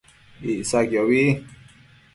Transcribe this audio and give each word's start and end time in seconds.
Icsaquiobi 0.53 1.23